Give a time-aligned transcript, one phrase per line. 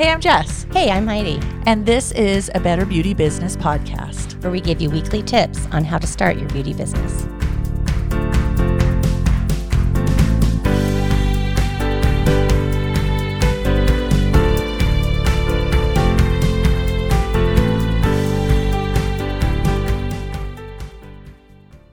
[0.00, 4.42] Hey, I'm Jess, Hey, I'm Heidi, and this is a Better Beauty Business podcast.
[4.42, 7.26] where we give you weekly tips on how to start your beauty business.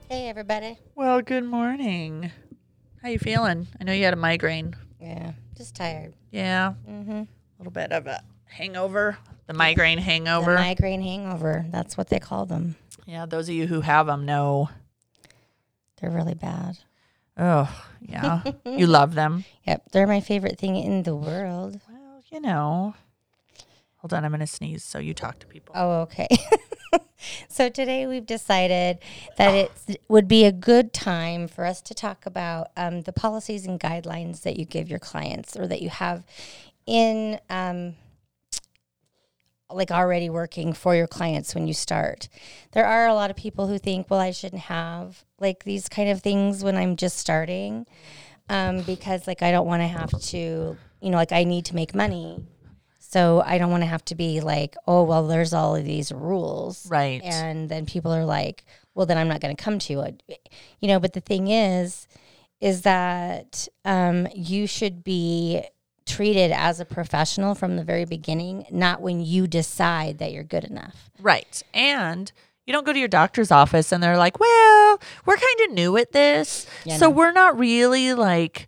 [0.09, 0.79] Hey, everybody.
[0.95, 2.31] Well, good morning.
[3.03, 3.67] How you feeling?
[3.81, 4.75] I know you had a migraine.
[5.01, 6.13] Yeah, just tired.
[6.31, 7.23] Yeah, Mm-hmm.
[7.57, 9.17] A little bit of a hangover.
[9.47, 10.51] The migraine hangover.
[10.51, 11.65] The migraine hangover.
[11.69, 12.75] That's what they call them.
[13.05, 14.69] yeah, those of you who have them know.
[15.99, 16.77] They're really bad.
[17.37, 17.69] Oh,
[18.01, 18.43] yeah.
[18.65, 19.45] you love them.
[19.65, 21.79] Yep, they're my favorite thing in the world.
[21.89, 22.95] Well, you know.
[23.97, 25.73] Hold on, I'm going to sneeze so you talk to people.
[25.75, 26.27] Oh, okay.
[27.49, 28.99] so today we've decided
[29.37, 29.55] that
[29.87, 33.79] it would be a good time for us to talk about um, the policies and
[33.79, 36.23] guidelines that you give your clients or that you have
[36.87, 37.95] in um,
[39.69, 42.29] like already working for your clients when you start.
[42.71, 46.09] There are a lot of people who think, well, I shouldn't have like these kind
[46.09, 47.85] of things when I'm just starting
[48.49, 51.75] um, because like I don't want to have to, you know, like I need to
[51.75, 52.43] make money.
[52.99, 56.11] So I don't want to have to be like, oh, well, there's all of these
[56.11, 56.89] rules.
[56.89, 57.21] Right.
[57.23, 60.23] And then people are like, well, then I'm not going to come to it.
[60.81, 62.07] You know, but the thing is,
[62.59, 65.63] is that um, you should be
[66.07, 70.63] treated as a professional from the very beginning, not when you decide that you're good
[70.63, 71.09] enough.
[71.21, 71.61] Right.
[71.73, 72.31] And
[72.65, 75.97] you don't go to your doctor's office and they're like, well, we're kind of new
[75.97, 76.67] at this.
[76.85, 77.15] Yeah, so no.
[77.15, 78.67] we're not really like,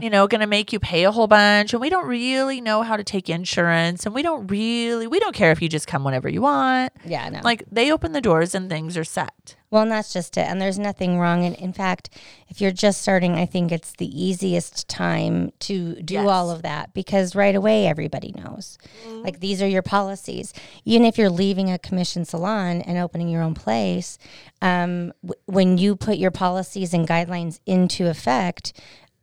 [0.00, 1.74] you know, going to make you pay a whole bunch.
[1.74, 4.06] And we don't really know how to take insurance.
[4.06, 6.94] And we don't really, we don't care if you just come whenever you want.
[7.04, 7.40] Yeah, no.
[7.44, 9.56] Like they open the doors and things are set.
[9.70, 10.46] Well, and that's just it.
[10.46, 11.44] And there's nothing wrong.
[11.44, 12.08] And in fact,
[12.48, 16.26] if you're just starting, I think it's the easiest time to do Yes.
[16.26, 18.78] all of that because right away everybody knows.
[19.06, 19.22] Mm-hmm.
[19.24, 20.54] Like these are your policies.
[20.86, 24.16] Even if you're leaving a commission salon and opening your own place,
[24.62, 28.72] um, w- when you put your policies and guidelines into effect,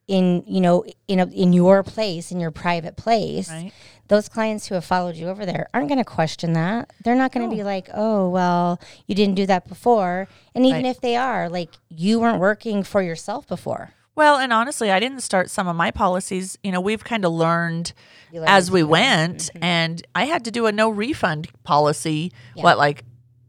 [0.07, 3.71] in you know in a, in your place in your private place Right.
[4.09, 6.91] those clients who have followed you over there aren't going to question that.
[7.03, 10.83] They're not going to be like, "Oh, well, you didn't do that before." And even
[10.83, 10.89] Right.
[10.89, 13.91] if they are, like you weren't working for yourself before.
[14.15, 16.57] Well, and honestly, I didn't start some of my policies.
[16.63, 17.93] You know, we've kind of learned
[18.45, 19.63] as we went, mm-hmm.
[19.63, 22.31] and I had to do a no refund policy.
[22.55, 22.63] Yeah.
[22.63, 23.05] What, like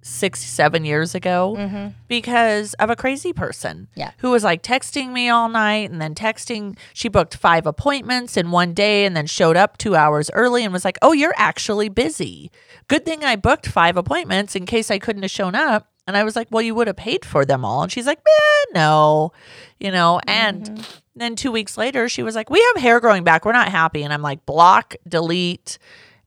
[0.07, 1.89] six, seven years ago, Mm-hmm.
[2.09, 3.89] because of a crazy person.
[3.95, 4.11] Yeah.
[4.19, 6.77] who was like texting me all night, and then texting.
[6.93, 10.73] She booked five appointments in one day, and then showed up two hours early, and
[10.75, 12.51] was like, "Oh, you're actually busy.
[12.89, 16.23] Good thing I booked five appointments in case I couldn't have shown up." And I
[16.25, 19.33] was like, "Well, you would have paid for them all." And she's like, "Eh, no,"
[19.81, 20.65] you know, and.
[20.65, 20.83] Mm-hmm.
[21.17, 23.45] Then two weeks later, she was like, "We have hair growing back.
[23.45, 25.79] We're not happy." And I'm like, "Block, delete,"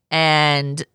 [0.09, 0.85] and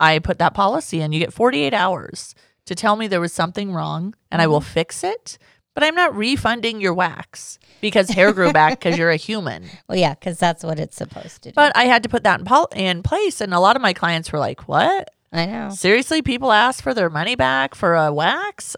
[0.00, 1.12] I put that policy in.
[1.12, 2.34] You get 48 hours
[2.66, 4.68] to tell me there was something wrong, and I will Mm-hmm.
[4.72, 5.38] fix it.
[5.74, 9.64] But I'm not refunding your wax because hair grew back because you're a human.
[9.88, 11.54] Well, yeah, because that's what it's supposed to do.
[11.54, 13.92] But I had to put that in, pol- in place, and a lot of my
[13.92, 15.08] clients were like, "What?
[15.32, 15.70] I know.
[15.70, 16.20] Seriously?
[16.20, 18.74] People ask for their money back for a wax?"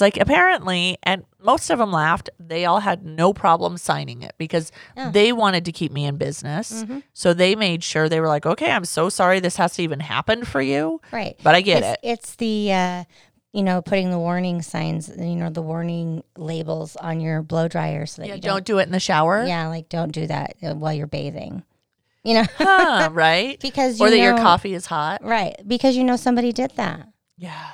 [0.00, 2.30] Like, "Apparently," and most of them laughed.
[2.38, 5.10] They all had no problem signing it because Yeah.
[5.10, 6.84] they wanted to keep me in business.
[6.84, 7.02] Mhm.
[7.12, 10.00] So they made sure they were like, "Okay, I'm so sorry this has to even
[10.00, 11.36] happen for you." Right.
[11.42, 11.98] But I get it's, it.
[12.02, 13.04] It's the uh,
[13.52, 18.06] you know putting the warning signs, you know, the warning labels on your blow dryer
[18.06, 18.64] so that Yeah, you don't don't.
[18.66, 19.44] do it in the shower.
[19.46, 21.62] Yeah, like don't do that uh, while you're bathing.
[22.24, 23.56] You know, Huh, right?
[23.60, 25.22] because you or that your coffee is hot.
[25.24, 27.08] Right, because you know somebody did that.
[27.38, 27.68] Yeah.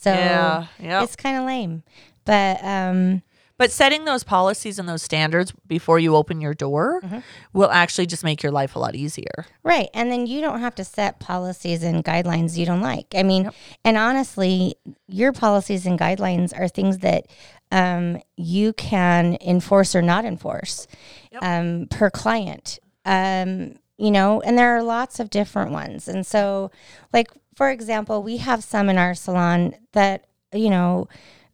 [0.00, 0.66] So yeah.
[0.78, 1.02] Yeah.
[1.02, 1.82] it's kind of lame.
[2.24, 3.22] But um,
[3.58, 7.18] But setting those policies and those standards before you open your door Mm-hmm.
[7.52, 9.44] will actually just make your life a lot easier.
[9.62, 13.06] right, and then you don't have to set policies and guidelines you don't like.
[13.14, 13.50] I mean,
[13.84, 14.74] and honestly,
[15.08, 17.26] your policies and guidelines are things that
[17.72, 20.86] um, you can enforce or not enforce
[21.32, 21.42] Yep.
[21.42, 22.78] um, per client.
[23.04, 26.08] Um, you know, and there are lots of different ones.
[26.08, 26.70] And so,
[27.12, 27.28] like
[27.60, 31.08] for example, we have some in our salon that you know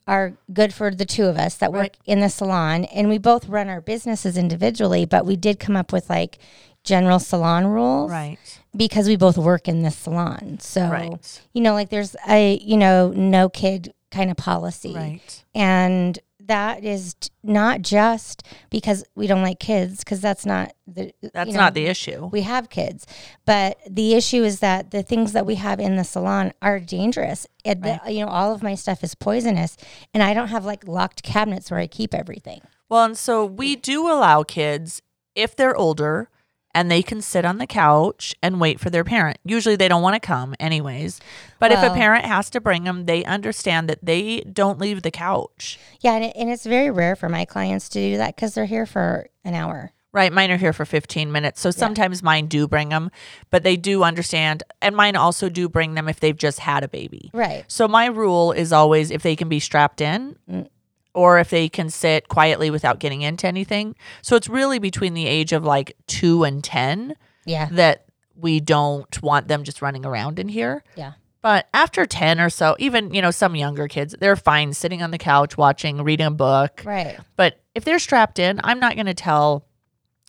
[0.07, 1.97] are good for the two of us that work Right.
[2.07, 5.93] in the salon and we both run our businesses individually but we did come up
[5.93, 6.39] with like
[6.85, 8.39] general salon rules Right.
[8.77, 11.41] because we both work in this salon so Right.
[11.55, 15.45] you know like there's a you know no kid kind of policy Right.
[15.57, 16.17] and
[16.47, 21.55] that is not just because we don't like kids because that's not the That's you
[21.55, 22.27] know, not the issue.
[22.33, 23.07] we have kids.
[23.45, 27.47] But the issue is that the things that we have in the salon are dangerous.
[27.65, 29.77] It, the- you know all of my stuff is poisonous
[30.15, 32.61] and i don't have like locked cabinets where i keep everything.
[32.89, 35.03] Well, and so we do allow kids
[35.35, 36.31] if they're older
[36.77, 39.39] and they can sit on the couch and wait for their parent.
[39.47, 41.19] Usually they don't want to come anyways.
[41.59, 45.11] But if a parent has to bring them, they understand that they don't leave the
[45.11, 45.79] couch.
[46.01, 48.67] Yeah, and, it, and it's very rare for my clients to do that because they're
[48.67, 49.95] here for an hour.
[50.13, 51.63] Right, mine are here for 15 minutes.
[51.63, 53.11] So sometimes mine do bring them,
[53.51, 56.89] but they do understand and mine also do bring them if they've just had a
[56.89, 57.31] baby.
[57.33, 57.65] Right.
[57.69, 60.69] So my rule is always if they can be strapped in mm.
[61.17, 63.97] Or if they can sit quietly without getting into anything.
[64.23, 67.15] So it's really between the age of like 2 and 10
[67.47, 67.69] Yeah.
[67.73, 68.05] that
[68.37, 70.85] we don't want them just running around in here.
[70.95, 71.13] Yeah.
[71.41, 75.11] But after 10 or so, even, you know, some younger kids, they're fine sitting on
[75.11, 76.83] the couch watching, reading a book.
[76.85, 77.19] Right.
[77.37, 79.65] But if they're strapped in, I'm not going to tell,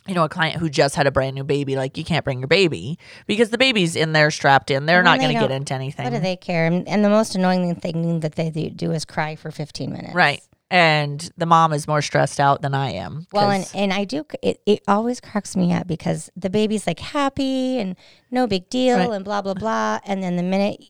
[0.07, 2.39] you know, a client who just had a brand new baby, like, you can't bring
[2.39, 4.85] your baby because the baby's in there strapped in.
[4.85, 6.05] They're Well, not they going to get into anything.
[6.05, 6.65] What do they care?
[6.65, 10.13] And, and the most annoying thing that they do- do is cry for 15 minutes.
[10.13, 10.41] Right.
[10.69, 13.25] And the mom is more stressed out than I am.
[13.31, 16.99] Well, and, and I do, it, it always cracks me up because the baby's like
[16.99, 17.95] happy and
[18.31, 19.09] no big deal Right.
[19.11, 19.99] and blah, blah, blah.
[20.05, 20.83] And then the minute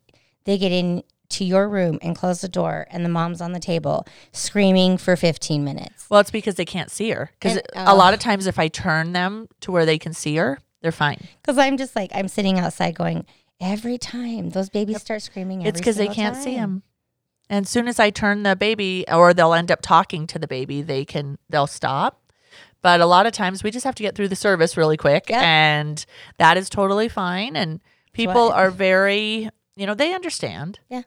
[0.45, 3.59] they get in to your room and close the door and the mom's on the
[3.59, 6.07] table screaming for 15 minutes.
[6.09, 7.29] well, it's because they can't see her.
[7.39, 8.15] Because a lot oh.
[8.15, 11.27] of times, if I turn them to where they can see her, they're fine.
[11.41, 13.25] Because I'm just like, I'm sitting outside going,
[13.59, 16.83] every time those babies start screaming, It's because they can't see him.
[17.49, 20.47] And as soon as I turn the baby, or they'll end up talking to the
[20.47, 22.21] baby, they can they'll stop.
[22.81, 25.31] But a lot of times we just have to get through the service really quick,
[25.31, 26.05] and
[26.37, 27.55] that is totally fine.
[27.55, 27.81] And
[28.13, 31.01] people are very, you know, they understand, Yeah,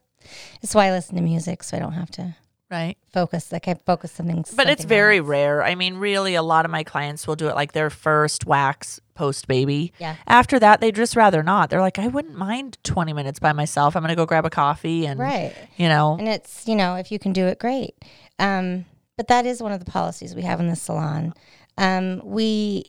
[0.63, 2.35] it's why I listen to music so I don't have to
[2.71, 2.97] right?
[3.13, 3.53] focus.
[3.53, 4.45] Like I focus something.
[4.57, 5.27] But it's very else.
[5.29, 5.63] rare.
[5.63, 9.01] I mean, really, a lot of my clients will do it like their first wax
[9.21, 9.93] post baby.
[9.99, 10.17] Yeah.
[10.27, 11.69] After that, they'd just rather not.
[11.69, 13.95] They're like, I wouldn't mind 20 minutes by myself.
[13.95, 15.55] I'm going to go grab a coffee and, Right.
[15.77, 17.95] you know, And it's, you know, if you can do it, great.
[18.39, 18.87] Um,
[19.19, 21.35] but that is one of the policies we have in the salon.
[21.77, 22.85] Um, we,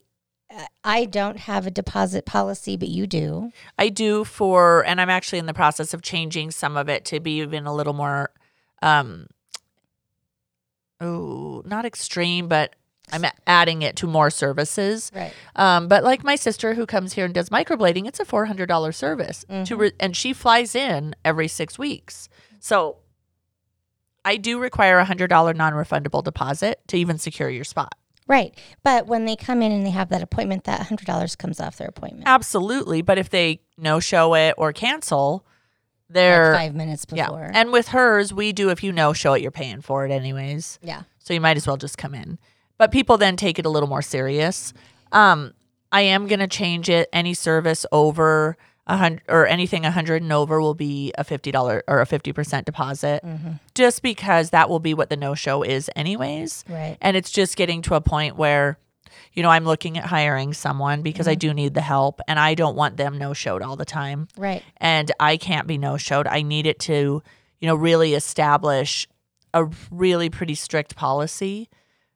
[0.86, 3.52] I don't have a deposit policy, but you do.
[3.78, 7.20] I do for, and I'm actually in the process of changing some of it to
[7.20, 8.32] be even a little more,
[8.82, 9.28] um,
[11.00, 12.76] oh, not extreme, but
[13.12, 15.12] I'm adding it to more services.
[15.16, 15.34] Right.
[15.56, 18.68] Um, but like my sister who comes here and does microblading, it's a four hundred
[18.68, 22.30] dollar service to, re- and she flies in every six weeks.
[22.60, 22.98] So
[24.24, 27.96] I do require a hundred dollar non refundable deposit to even secure your spot.
[28.28, 28.58] Right.
[28.84, 31.88] But when they come in and they have that appointment, that $100 comes off their
[31.90, 32.24] appointment.
[32.28, 35.46] Absolutely, but if they no show it or cancel,
[36.10, 37.50] they're five minutes before.
[37.52, 37.60] Yeah.
[37.60, 40.80] And with hers, we do if you no show it, you're paying for it anyways.
[40.82, 41.04] yeah.
[41.20, 42.40] So you might as well just come in.
[42.82, 44.74] But people then take it a little more serious.
[45.12, 45.54] Um,
[45.92, 47.10] I am gonna change it.
[47.14, 48.58] Any service over
[48.88, 52.08] a hundred or anything a hundred and over will be a fifty dollar or a
[52.08, 53.24] fifty percent deposit.
[53.24, 53.52] Mm-hmm.
[53.76, 56.66] Just because that will be what the no show is anyways.
[56.68, 56.98] Right.
[57.02, 58.80] And it's just getting to a point where,
[59.34, 62.56] you know, I'm looking at hiring someone because I do need the help and I
[62.56, 64.64] don't want them no showed all the time Right.
[64.78, 66.26] and I can't be no showed.
[66.26, 67.22] I need it to,
[67.60, 69.08] you know, really establish
[69.54, 71.70] a really pretty strict policy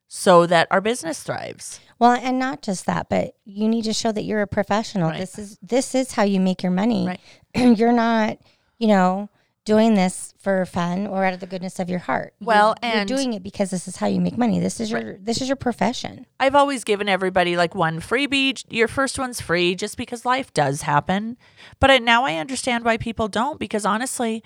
[0.07, 1.80] so that our business thrives.
[2.00, 5.10] Well, and not just that, but you need to show that you're a professional.
[5.10, 5.19] Right.
[5.19, 7.07] This is this is how you make your money.
[7.07, 7.19] Right.
[7.80, 8.38] you're not,
[8.78, 9.30] you know,
[9.63, 12.34] doing this for fun or out of the goodness of your heart.
[12.40, 14.60] You're- Well, you're, and- doing it because this is how you make money.
[14.60, 16.25] This is your this is your profession.
[16.40, 18.63] I've always given everybody like one freebie.
[18.69, 21.38] Your first one's free just because life does happen.
[21.80, 24.44] But I, now I understand why people don't because honestly,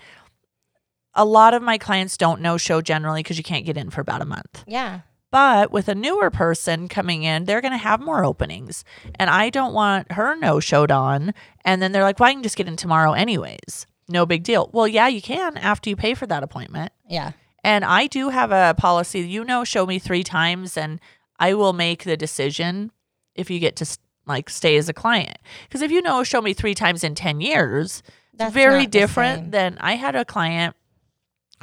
[1.16, 4.02] a lot of my clients don't know show generally because you can't get in for
[4.02, 4.64] about a month.
[4.68, 5.02] Yeah.
[5.32, 8.84] But with a newer person coming in, they're going to have more openings.
[9.16, 11.34] And I don't want her no showed on.
[11.64, 13.86] And then they're like, well, I can just get in tomorrow anyways.
[14.08, 14.70] No big deal.
[14.74, 16.92] Well, yeah, you can after you pay for that appointment.
[17.08, 17.34] Yeah.
[17.64, 21.00] And I do have a policy, you know, show me three times and
[21.40, 22.92] I will make the decision
[23.36, 25.38] if you get to like stay as a client.
[25.68, 28.02] Because if you know, show me three times in 10 years,
[28.34, 30.76] That's very different than I had a client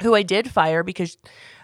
[0.01, 1.17] who I did fire because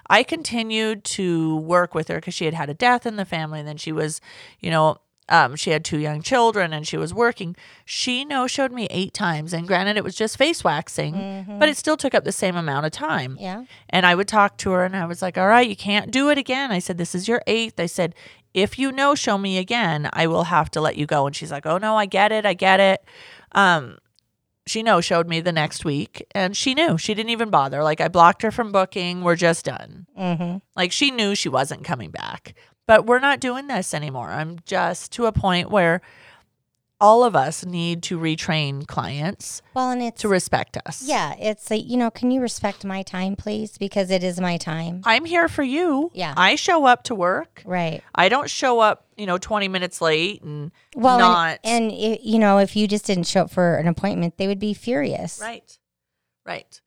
[0.09, 3.59] I continued to work with her because she had had a death in the family
[3.59, 4.19] and then she was,
[4.59, 4.97] you know,
[5.29, 7.55] um, she had two young children and she was working.
[7.85, 11.59] She no showed me eight times, and granted, it was just face waxing, Mm-hmm.
[11.59, 13.37] but it still took up the same amount of time.
[13.39, 13.63] Yeah.
[13.89, 16.29] And I would talk to her and I was like, all right, you can't do
[16.29, 16.71] it again.
[16.73, 17.79] I said, this is your eighth.
[17.79, 18.13] I said,
[18.53, 21.25] if you no show me again, I will have to let you go.
[21.25, 22.45] And she's like, oh no, I get it.
[22.45, 23.03] I get it.
[23.53, 23.97] Um,
[24.65, 27.83] she no showed me the next week and she knew she didn't even bother.
[27.83, 29.21] Like I blocked her from booking.
[29.21, 30.07] We're just done.
[30.17, 30.57] Mm-hmm.
[30.75, 32.53] Like she knew she wasn't coming back.
[32.85, 34.29] But we're not doing this anymore.
[34.29, 36.01] I'm just to a point where
[37.03, 41.03] all of us need to retrain clients Well, and it's to respect us.
[41.05, 43.77] yeah, it's like you know, can you respect my time, please?
[43.77, 45.01] Because it is my time.
[45.03, 46.11] I'm here for you.
[46.13, 46.33] Yeah.
[46.37, 47.61] I show up to work.
[47.65, 48.01] Right.
[48.15, 52.19] I don't show up, you know, 20 minutes late and Well, not and, and i
[52.23, 55.39] you know, if you just didn't show up for an appointment, they would be furious.
[55.41, 55.77] right.
[56.45, 56.79] Right.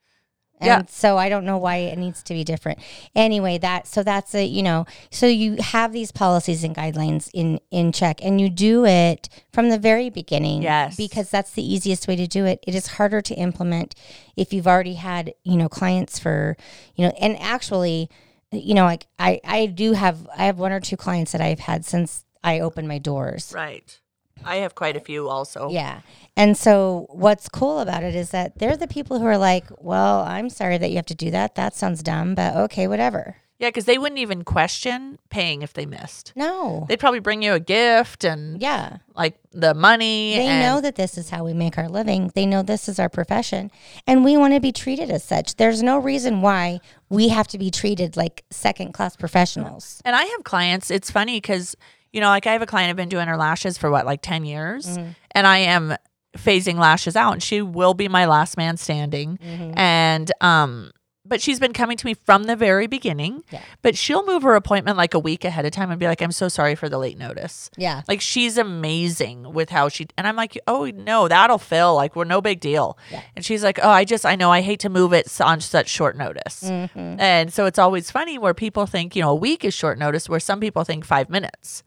[0.59, 0.81] And Yeah.
[0.89, 2.79] so I don't know why it needs to be different.
[3.15, 7.59] Anyway, that so that's a you know so you have these policies and guidelines in
[7.69, 10.63] in check and you do it from the very beginning.
[10.63, 10.95] Yes.
[10.97, 12.63] Because that's the easiest way to do it.
[12.65, 13.93] It is harder to implement
[14.35, 16.57] if you've already had, you know, clients for,
[16.95, 18.09] you know, and actually,
[18.51, 21.59] you know, like I I do have I have one or two clients that I've
[21.59, 23.51] had since I opened my doors.
[23.55, 23.99] Right.
[24.45, 25.69] I have quite a few also.
[25.69, 26.01] Yeah.
[26.37, 30.21] And so what's cool about it is that they're the people who are like, well,
[30.21, 31.55] I'm sorry that you have to do that.
[31.55, 33.35] That sounds dumb, but okay, whatever.
[33.59, 36.31] Yeah, because they wouldn't even question paying if they missed.
[36.35, 36.85] No.
[36.87, 38.97] They'd probably bring you a gift and yeah.
[39.15, 40.35] like the money.
[40.35, 42.31] They and- know that this is how we make our living.
[42.35, 43.71] They know this is our profession.
[44.05, 45.55] And we want to be treated as such.
[45.55, 50.03] There's no reason why we have to be treated like second class professionals.
[50.05, 50.91] And I have clients.
[50.91, 51.75] It's funny because
[52.13, 52.89] you know, like I have a client.
[52.89, 55.09] I've been doing her lashes for what, like ten years, Mm-hmm.
[55.31, 55.95] and I am
[56.37, 59.37] phasing lashes out, and she will be my last man standing.
[59.37, 59.77] Mm-hmm.
[59.77, 60.91] And um,
[61.27, 63.43] but she's been coming to me from the very beginning.
[63.51, 63.61] Yeah.
[63.81, 66.31] But she'll move her appointment like a week ahead of time and be like, "I'm
[66.31, 68.01] so sorry for the late notice." Yeah.
[68.07, 71.95] Like she's amazing with how she and I'm like, oh no, that'll fill.
[71.95, 72.97] Like we're no big deal.
[73.11, 73.21] Yeah.
[73.35, 75.89] And she's like, oh, I just I know I hate to move it on such
[75.89, 76.63] short notice.
[76.63, 77.19] Mm-hmm.
[77.19, 80.29] And so it's always funny where people think you know a week is short notice,
[80.29, 81.83] where some people think five minutes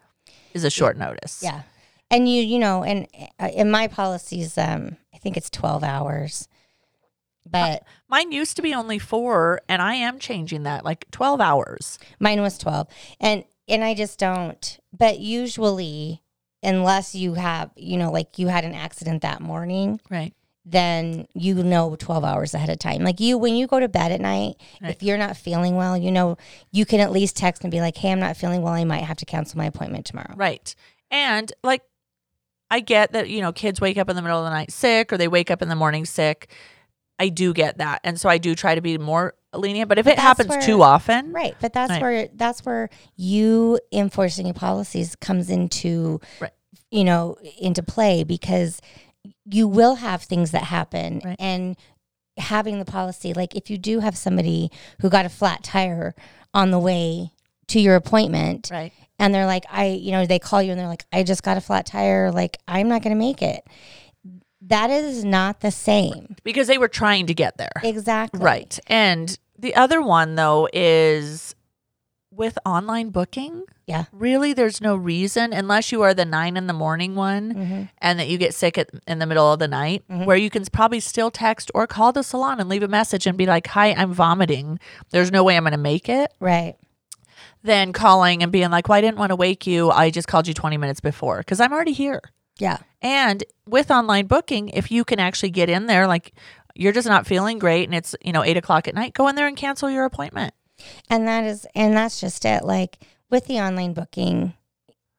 [0.53, 1.41] is a short notice.
[1.43, 1.63] Yeah.
[2.11, 3.07] And you, you know, and
[3.39, 6.49] uh, in my policies, um, I think it's 12 hours.
[7.49, 11.99] But Mine used to be only four, and I am changing that like twelve hours.
[12.21, 12.87] Mine was 12.
[13.19, 16.23] And and I just don't but usually
[16.63, 20.35] unless you have, you know, like you had an accident that morning, Right.
[20.67, 23.03] then you know 12 hours ahead of time.
[23.03, 24.91] Like you when you go to bed at night, Right.
[24.95, 26.37] if you're not feeling well, you know,
[26.73, 28.75] you can at least text and be like, "Hey, I'm not feeling well.
[28.75, 30.75] I might have to cancel my appointment tomorrow." Right.
[31.11, 31.83] And like
[32.71, 35.13] I get that, you know, kids wake up in the middle of the night sick
[35.13, 36.51] or they wake up in the morning sick.
[37.19, 38.01] I do get that.
[38.05, 39.89] And so I do try to be more lenient.
[39.89, 42.01] But if But it happens where- too often, Right, but that's Right.
[42.03, 46.53] where that's where you enforcing your policies comes into Right.
[46.91, 48.81] you know into play because
[49.45, 51.37] you will have things that happen Right.
[51.39, 51.77] and
[52.39, 54.71] having the policy like if you do have somebody
[55.03, 56.15] who got a flat tire
[56.55, 57.33] on the way
[57.71, 58.93] to your appointment right.
[59.19, 61.57] and they're like I you know they call you and they're like I just got
[61.57, 63.65] a flat tire like I'm not going to make it
[64.63, 67.73] that is not the same Because they were trying to get there.
[67.83, 68.79] exactly Right.
[68.87, 71.55] And the other one though is
[72.33, 73.65] with online booking.
[73.87, 74.05] Yeah.
[74.13, 77.89] Really, there's no reason unless you are the nine in the morning one Mhm.
[77.99, 80.27] and that you get sick at, in the middle of the night, Mhm.
[80.27, 83.37] where you can probably still text or call the salon and leave a message and
[83.37, 84.79] be like, "Hi, I'm vomiting.
[85.11, 86.77] There's no way I'm going to make it." right
[87.63, 89.91] Then calling and being like, "Well, I didn't want to wake you.
[89.91, 92.21] I just called you 20 minutes before because I'm already here."
[92.59, 96.33] yeah And with online booking, if you can actually get in there, like
[96.75, 99.37] you're just not feeling great and it's, you know, eight o'clock at night, go in
[99.37, 100.55] there and cancel your appointment.
[101.09, 102.65] And that is, and that's just it.
[102.65, 102.99] Like
[103.31, 104.55] with the online booking,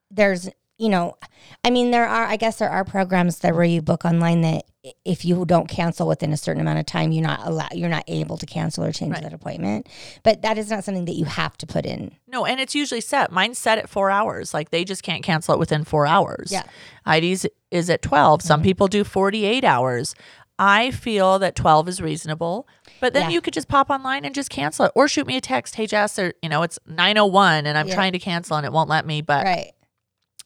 [0.09, 0.49] there's,
[0.81, 1.15] you know,
[1.63, 4.65] I mean, there are, I guess there are programs that where you book online that
[5.05, 8.03] if you don't cancel within a certain amount of time, you're not allowed, you're not
[8.07, 9.21] able to cancel or change Right.
[9.21, 9.87] that appointment.
[10.23, 12.15] But that is not something that you have to put in.
[12.27, 13.31] No, and it's usually set.
[13.31, 14.55] Mine's set at four hours.
[14.55, 16.51] Like they just can't cancel it within four hours.
[16.51, 16.63] Yeah.
[17.05, 18.41] Heidi's is at 12.
[18.41, 18.63] Some mm-hmm.
[18.63, 20.15] people do 48 hours.
[20.57, 22.67] I feel that 12 is reasonable,
[22.99, 23.35] but then Yeah.
[23.35, 25.75] you could just pop online and just cancel it or shoot me a text.
[25.75, 27.93] Hey, Jess, or, you know, it's 901 and I'm Yeah.
[27.93, 29.21] trying to cancel and it won't let me.
[29.21, 29.73] But, Right.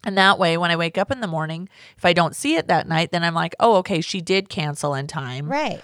[0.06, 2.68] And that way, when I wake up in the morning, if I don't see it
[2.68, 5.50] that night, then I'm like, oh, okay, she did cancel in time.
[5.50, 5.82] Right.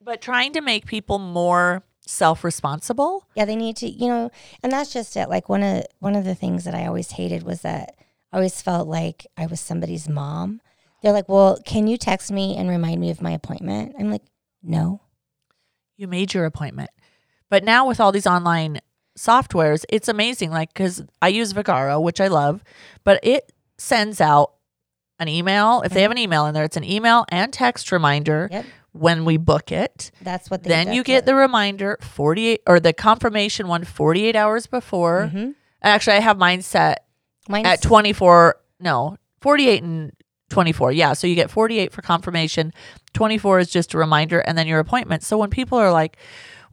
[0.00, 3.26] But trying to make people more self responsible.
[3.34, 4.30] Yeah, they need to, you know,
[4.62, 5.28] and that's just it.
[5.28, 7.96] Like one of one of the things that I always hated was that
[8.32, 10.60] I always felt like I was somebody's mom.
[11.02, 14.22] They're like, "Well, can you text me and remind me of my appointment?" I'm like,
[14.62, 15.00] "No."
[15.96, 16.90] you made your appointment.
[17.48, 18.80] But now with all these online
[19.16, 20.50] softwares, it's amazing.
[20.50, 22.62] Like, because I use Vagaro, which I love,
[23.04, 24.52] but it sends out
[25.18, 25.82] an email.
[25.82, 28.66] If they have an email in there, it's an email and text reminder Yep.
[28.92, 30.10] when we book it.
[30.20, 34.66] That's what they then you get the reminder 48 or the confirmation one 48 hours
[34.66, 35.28] before.
[35.28, 35.50] hmm
[35.82, 37.04] Actually, I have mine set
[37.48, 40.12] Mine's at 24, no, 48 and
[40.50, 40.92] 24.
[40.92, 41.12] Yeah.
[41.12, 42.72] So you get 48 for confirmation.
[43.12, 45.22] 24 is just a reminder and then your appointment.
[45.22, 46.16] So when people are like,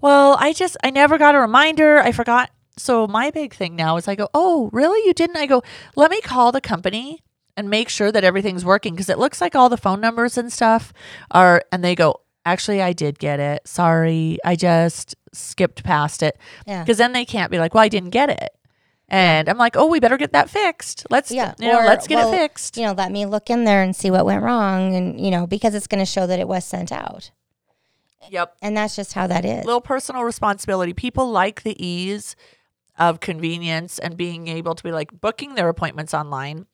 [0.03, 1.97] well, I just, I never got a reminder.
[1.97, 2.51] I forgot.
[2.77, 5.07] So my big thing now is I go, oh, really?
[5.07, 5.37] You didn't?
[5.37, 5.63] I go,
[5.95, 7.23] let me call the company
[7.55, 10.51] and make sure that everything's working because it looks like all the phone numbers and
[10.51, 10.91] stuff
[11.31, 13.65] are, and they go, actually, I did get it.
[13.65, 16.37] Sorry, I just skipped past it.
[16.67, 16.83] Yeah.
[16.83, 18.49] Because then they can't be like, well, I didn't get it.
[19.07, 21.05] And I'm like, oh, we better get that fixed.
[21.09, 22.75] Let's, Yeah, you know, or, let's get well, it fixed.
[22.75, 25.47] You know, let me look in there and see what went wrong, and you know,
[25.47, 27.31] because it's going to show that it was sent out,
[28.29, 28.55] Yep.
[28.61, 29.65] and that's just how that is.
[29.65, 30.93] little personal responsibility.
[30.93, 32.35] People like the ease
[32.97, 36.67] of convenience and being able to be like booking their appointments online,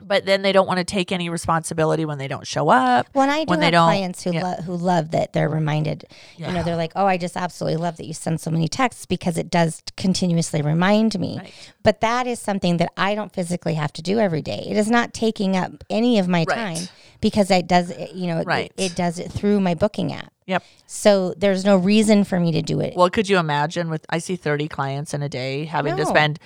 [0.00, 3.08] but then they don't want to take any responsibility when they don't show up.
[3.14, 4.42] When I do when have clients who yeah.
[4.44, 6.04] lo- who love that they're reminded,
[6.36, 9.06] you know, they're like, "Oh, I just absolutely love that you send so many texts
[9.06, 11.72] because it does continuously remind me." Right.
[11.82, 14.64] But that is something that I don't physically have to do every day.
[14.68, 16.76] It is not taking up any of my Right.
[16.76, 16.88] time
[17.20, 18.72] because it does, it- you know, it- Right.
[18.76, 20.32] it, does it through my booking app.
[20.48, 20.64] Yep.
[20.86, 22.94] So there's no reason for me to do it.
[22.96, 26.40] Well, could you imagine with I see 30 clients in a day having to spend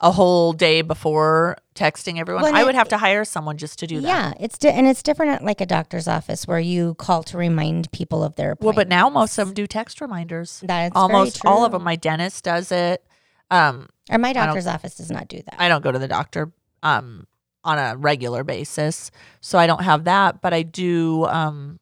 [0.00, 2.44] a whole day before texting everyone?
[2.54, 4.06] I it- would have to hire someone just to do that.
[4.06, 7.36] yeah, it's di- and it's different at like a doctor's office where you call to
[7.36, 10.62] remind people of their Well, but now most of them do text reminders.
[10.64, 11.82] That's Almost all of them.
[11.82, 13.04] My dentist does it.
[13.50, 15.56] Um, or my doctor's office does not do that.
[15.58, 16.52] I don't go to the doctor
[16.84, 17.26] um
[17.64, 20.40] on a regular basis, so I don't have that.
[20.40, 21.24] But I do.
[21.24, 21.80] Um,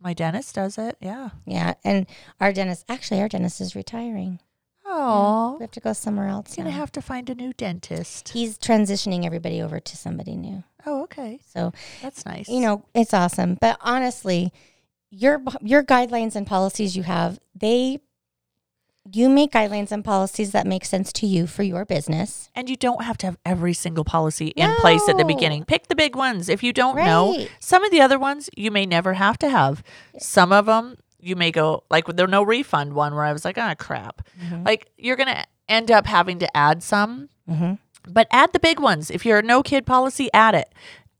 [0.00, 0.96] my dentist does it.
[1.00, 1.30] Yeah.
[1.46, 2.06] yeah, and
[2.40, 4.40] our dentist actually our dentist is retiring.
[4.88, 6.56] Oh, We have to go somewhere else.
[6.56, 8.28] You're gonna have to find a new dentist.
[8.30, 10.62] He's transitioning everybody over to somebody new.
[10.86, 12.48] Oh, okay, So, that's nice.
[12.48, 13.58] you know, it's awesome.
[13.60, 14.52] But honestly,
[15.10, 17.98] your your guidelines and policies you have, they
[19.12, 22.50] you make guidelines and policies that make sense to you for your business.
[22.54, 25.64] and you don't have to have every single policy in place at the beginning.
[25.64, 26.48] Pick the big ones.
[26.48, 29.82] If you don't know, some of the other ones you may never have to have.
[30.18, 33.44] Some of them you may go like with the no refund one where I was
[33.44, 34.22] like, ah, crap.
[34.64, 37.28] Like you're gonna end up having to add some.
[37.48, 37.74] Mm-hmm.
[38.12, 39.10] but add the big ones.
[39.10, 40.72] If you're a no kid policy, add it.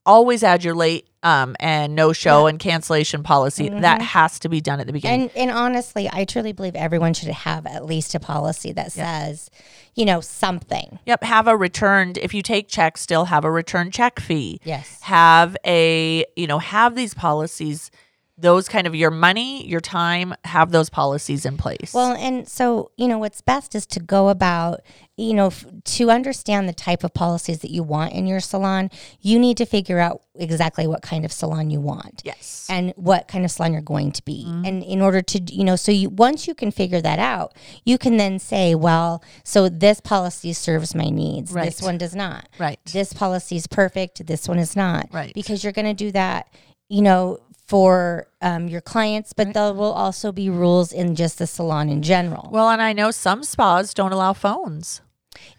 [0.07, 3.69] Always add your late um, and no show and cancellation policy.
[3.69, 5.31] That has to be done at the beginning.
[5.35, 9.51] And and honestly, I truly believe everyone should have at least a policy that says,
[9.97, 11.01] you know, something.
[11.05, 12.17] yep, have a returned.
[12.19, 14.61] If you take checks, still have a return check fee.
[14.63, 15.01] Yes.
[15.03, 17.91] Have a you know have these policies.
[18.39, 21.95] Those kind of your money, your time, have those policies in place.
[21.95, 24.83] Well, and so, you know, what's best is to go about,
[25.19, 28.91] you know, f- to understand the type of policies that you want in your salon,
[29.21, 32.21] you need to figure out exactly what kind of salon you want.
[32.25, 34.45] yes, And what kind of salon you're going to be.
[34.47, 34.65] Mm-hmm.
[34.67, 37.55] And in order to, you know, so you, once you can figure that out,
[37.87, 41.51] you can then say, well, so this policy serves my needs.
[41.53, 42.49] This one does not.
[42.59, 42.79] right.
[42.93, 44.27] This policy is perfect.
[44.27, 45.09] This one is not.
[45.13, 45.33] Right.
[45.35, 46.53] Because you're going to do that,
[46.91, 51.47] you know, for um, your clients, but there will also be rules in just the
[51.47, 52.49] salon in general.
[52.53, 55.01] Well, and I know some spas don't allow phones.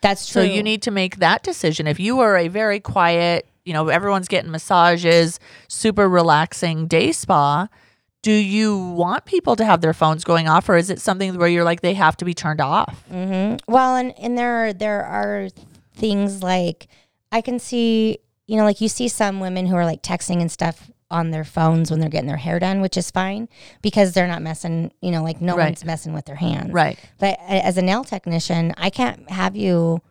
[0.02, 0.44] That's true.
[0.44, 1.88] So you need to make that decision.
[1.88, 7.68] If you are a very quiet, you know, everyone's getting massages, super relaxing day spa,
[8.22, 11.48] do you want people to have their phones going off or is it something where
[11.48, 13.04] you're like they have to be turned off?
[13.10, 15.50] hmm Well, and and there are, there are
[15.96, 16.88] things like
[17.32, 20.52] I can see, you know, like you see some women who are like texting and
[20.52, 23.48] stuff on their phones when they're getting their hair done, which is fine
[23.82, 25.66] because they're not messing, you know, like no Right.
[25.66, 26.72] one's messing with their hands.
[26.74, 26.98] Right.
[27.18, 30.02] But as a nail technician, I can't have you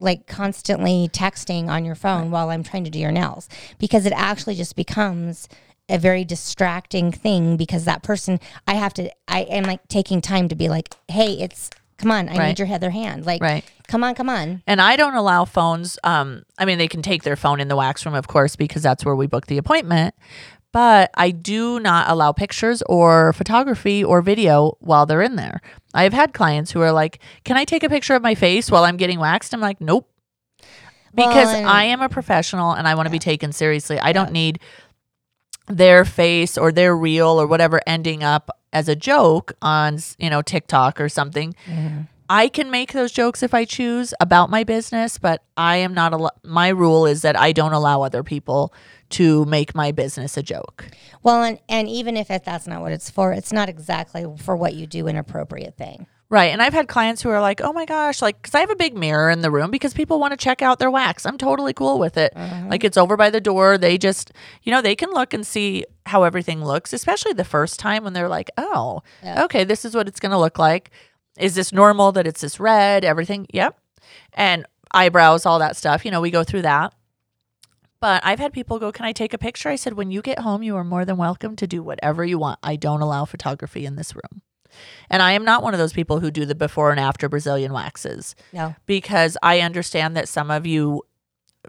[0.00, 4.12] like constantly texting on your phone while I'm trying to do your nails because it
[4.14, 5.48] actually just becomes
[5.88, 10.48] a very distracting thing because that person I have to I am like taking time
[10.48, 12.48] to be like, "Hey, it's come on, I Right.
[12.48, 13.64] need your other hand." Like, Right.
[13.88, 14.62] come on, come on.
[14.66, 15.98] And I don't allow phones.
[16.04, 18.82] Um, I mean, they can take their phone in the wax room, of course, because
[18.82, 20.14] that's where we book the appointment.
[20.72, 25.60] But I do not allow pictures or photography or video while they're in there.
[25.94, 28.82] I've had clients who are like, "Can I take a picture of my face while
[28.82, 30.08] I'm getting waxed?" I'm like, "Nope."
[31.16, 34.00] Well, Because and- I am a professional and I want to be taken seriously.
[34.00, 34.58] I don't need
[35.66, 40.42] their face or their reel or whatever ending up as a joke on, you know,
[40.42, 41.54] TikTok or something.
[41.66, 42.02] Mm-hmm.
[42.28, 46.12] I can make those jokes if I choose about my business, but I am not
[46.14, 48.72] al- my rule is that I don't allow other people
[49.10, 50.86] to make my business a joke.
[51.22, 54.56] Well, and and even if it, that's not what it's for, it's not exactly for
[54.56, 56.06] what you do an appropriate thing.
[56.34, 56.50] Right.
[56.52, 58.74] And I've had clients who are like, oh my gosh, like, because I have a
[58.74, 61.24] big mirror in the room because people want to check out their wax.
[61.26, 62.34] I'm totally cool with it.
[62.34, 62.70] Mm-hmm.
[62.70, 63.78] Like, it's over by the door.
[63.78, 64.32] They just,
[64.64, 68.14] you know, they can look and see how everything looks, especially the first time when
[68.14, 69.44] they're like, oh, Yeah.
[69.44, 70.90] okay, this is what it's going to look like.
[71.38, 73.04] Is this normal that it's this red?
[73.04, 73.46] Everything.
[73.52, 73.78] Yep.
[74.32, 76.04] And eyebrows, all that stuff.
[76.04, 76.92] You know, we go through that.
[78.00, 79.68] But I've had people go, Can I take a picture?
[79.68, 82.38] I said, When you get home, you are more than welcome to do whatever you
[82.38, 82.58] want.
[82.62, 84.42] I don't allow photography in this room.
[85.10, 87.72] And I am not one of those people who do the before and after Brazilian
[87.72, 88.74] waxes No.
[88.86, 91.02] because I understand that some of you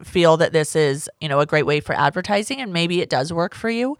[0.03, 3.31] feel that this is, you know, a great way for advertising and maybe it does
[3.31, 3.97] work for you.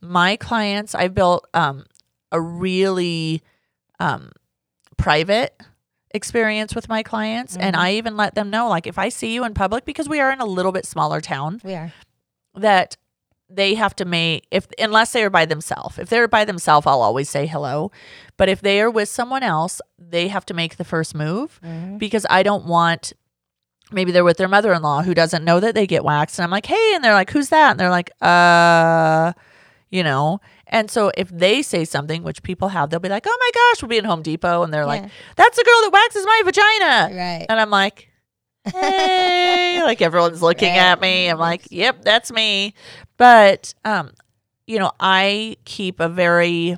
[0.00, 1.84] My clients, I've built um,
[2.30, 3.42] a really
[3.98, 4.30] um,
[4.96, 5.54] private
[6.14, 9.44] experience with my clients and I even let them know like if I see you
[9.44, 11.92] in public because we are in a little bit smaller town We are.
[12.54, 12.96] that
[13.50, 15.98] they have to make if unless they are by themselves.
[15.98, 17.90] If they're by themselves, I'll always say hello.
[18.36, 21.58] But if they are with someone else, they have to make the first move
[21.98, 23.12] because I don't want
[23.90, 26.66] maybe they're with their mother-in-law who doesn't know that they get waxed and I'm like,
[26.66, 29.32] "Hey," and they're like, "Who's that?" and they're like, "Uh,
[29.90, 33.38] you know." And so if they say something, which people have, they'll be like, "Oh
[33.40, 35.04] my gosh, we'll be in Home Depot," and they're like,
[35.36, 37.46] "That's the girl that waxes my vagina." Right.
[37.48, 38.10] And I'm like,
[38.74, 40.78] hey, like everyone's looking Right.
[40.78, 41.28] at me.
[41.28, 42.74] I'm like, yep, that's me.
[43.18, 44.12] But, um,
[44.66, 46.76] you know, I keep a very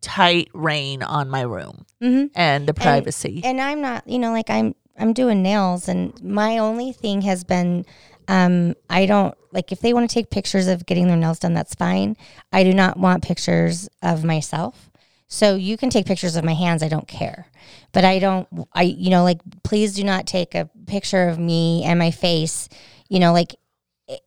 [0.00, 2.26] tight rein on my room Mm-hmm.
[2.38, 3.40] and the privacy.
[3.42, 7.42] and I'm not, you know, like I'm I'm doing nails and my only thing has
[7.42, 7.86] been
[8.28, 11.54] um I don't like if they want to take pictures of getting their nails done
[11.54, 12.16] that's fine.
[12.52, 14.90] I do not want pictures of myself.
[15.28, 17.46] So you can take pictures of my hands, I don't care.
[17.92, 21.82] But I don't I you know like please do not take a picture of me
[21.84, 22.68] and my face,
[23.08, 23.56] you know like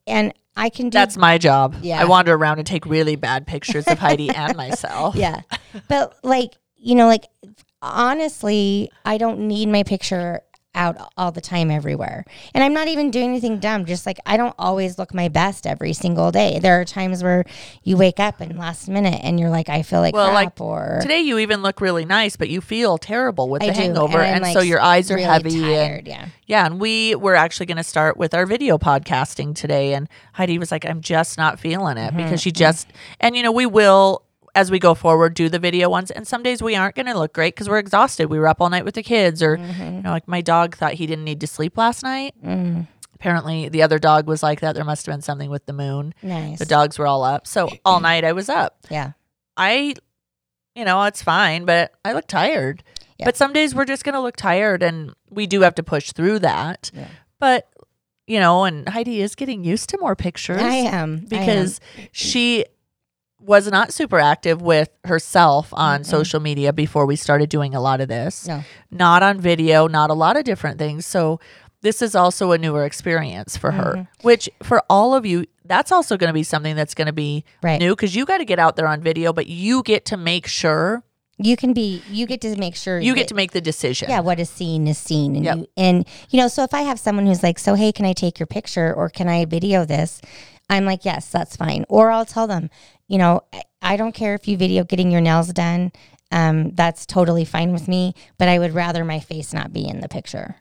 [0.08, 1.76] and I can do that's my job.
[1.82, 2.02] Yeah.
[2.02, 5.16] I wander around and take really bad pictures of Heidi and myself.
[5.16, 5.42] yeah.
[5.88, 7.26] But like, you know, like
[7.82, 10.42] honestly, I don't need my picture
[10.76, 12.24] out all the time everywhere.
[12.54, 13.86] And I'm not even doing anything dumb.
[13.86, 16.60] Just like I don't always look my best every single day.
[16.60, 17.44] There are times where
[17.84, 20.62] you wake up and last minute and you're like, I feel like Well, crap like,
[20.62, 23.80] or Today you even look really nice, but you feel terrible with I the do,
[23.82, 25.60] hangover, I'm, and, like, so your eyes are really heavy.
[25.60, 25.98] tired.
[26.00, 26.28] And yeah.
[26.46, 30.60] yeah, and we were actually going to start with our video podcasting today, and Heidi
[30.60, 32.88] was like, "I'm just not feeling it Mm-hmm, because she just,"
[33.20, 34.24] and you know, we will
[34.60, 37.18] as we go forward do the video ones, and some days we aren't going to
[37.18, 38.28] look great because we're exhausted.
[38.30, 39.96] We were up all night with the kids, or Mm-hmm.
[39.96, 42.34] you know, like my dog thought he didn't need to sleep last night.
[42.46, 44.76] Mm, Apparently, the other dog was like that.
[44.76, 46.14] There must have been something with the moon.
[46.24, 46.60] nice.
[46.60, 48.78] The dogs were all up, so all night I was up.
[48.90, 49.12] yeah.
[49.58, 49.94] I,
[50.76, 52.82] you know, it's fine, but I look tired.
[53.18, 53.26] Yeah.
[53.26, 56.14] But some days we're just going to look tired and we do have to push
[56.14, 56.90] through that.
[56.94, 57.08] Yeah.
[57.42, 57.68] But,
[58.26, 60.86] you know, and Heidi is getting used to more pictures I am.
[60.86, 61.18] I am.
[61.28, 61.82] because
[62.14, 62.64] she
[63.40, 68.02] was not super active with herself on social media before we started doing a lot
[68.02, 68.48] of this.
[68.48, 68.64] No.
[68.92, 71.06] Not on video, not a lot of different things.
[71.06, 71.40] So
[71.82, 73.80] this is also a newer experience for Mm-hmm.
[74.00, 77.14] her, which for all of you, that's also going to be something that's going to
[77.14, 77.80] be Right.
[77.80, 80.46] new because you got to get out there on video, but you get to make
[80.48, 81.04] sure
[81.42, 84.10] you can be you get to make sure you that- get to make the decision.
[84.10, 85.58] Yeah, what is seen is seen, and Yep.
[85.58, 86.50] you, and you know.
[86.50, 89.08] So if I have someone who's like, "So hey, can I take your picture or
[89.08, 90.20] can I video this?"
[90.70, 92.70] I'm like, "Yes, that's fine." Or I'll tell them,
[93.08, 93.42] you know,
[93.82, 95.92] I, don't care if you video getting your nails done.
[96.32, 100.02] Um, that's totally fine with me, but I would rather my face not be in
[100.02, 100.58] the picture.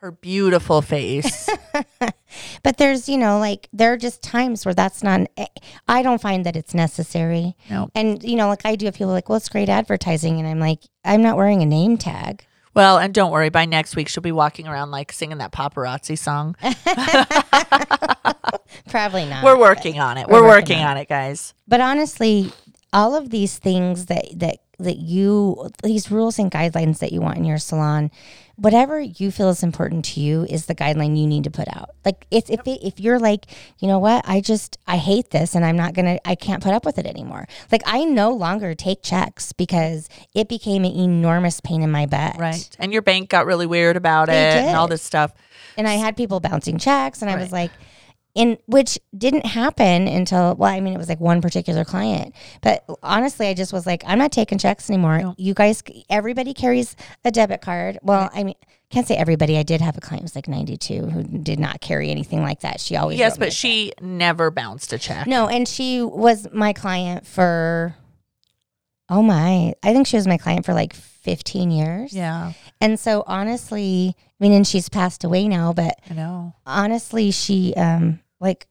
[0.00, 1.48] Her beautiful face.
[2.62, 5.28] But there's, you know, like there are just times where that's not.
[5.88, 7.56] I don't find that it's necessary.
[7.68, 7.90] No.
[7.94, 10.48] And you know, like I do, if people are like, "Well, it's great advertising," and
[10.48, 12.46] I'm like, I'm not wearing a name tag.
[12.74, 16.18] Well, and don't worry, by next week she'll be walking around like singing that paparazzi
[16.18, 16.56] song.
[18.88, 19.44] Probably not.
[19.44, 20.28] We're working on it.
[20.28, 21.54] We're We're, working working on it, guys.
[21.68, 22.52] But honestly,
[22.92, 27.38] all of these things that that that you these rules and guidelines that you want
[27.38, 28.10] in your salon,
[28.62, 31.90] whatever you feel is important to you is the guideline you need to put out.
[32.04, 33.46] Like if if it, if you're like,
[33.80, 36.72] you know what, I just I hate this and I'm not gonna I can't put
[36.72, 37.46] up with it anymore.
[37.72, 42.36] Like I no longer take checks because it became an enormous pain in my butt.
[42.38, 42.70] Right.
[42.78, 45.32] And your bank got really weird about it They and all this stuff.
[45.76, 47.70] and I had people bouncing checks, and I was like,
[48.34, 52.84] in which didn't happen until well, I mean, it was like one particular client, but
[53.02, 55.18] honestly, I just was like, I'm not taking checks anymore.
[55.18, 55.34] No.
[55.36, 57.98] You guys, everybody carries a debit card.
[58.02, 58.54] Well, I mean.
[58.90, 59.56] Can't say everybody.
[59.56, 62.60] I did have a client who was like 92 who did not carry anything like
[62.60, 62.78] that.
[62.78, 65.26] She always Yes, wrote me a but she never bounced a check.
[65.26, 67.96] no, and she was my client for
[69.08, 72.12] oh my, I think she was my client for like 15 years.
[72.12, 76.54] Yeah, And so honestly, I mean, and she's passed away now, but I know.
[76.66, 78.66] honestly, she um like